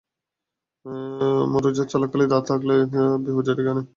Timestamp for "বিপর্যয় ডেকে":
3.25-3.71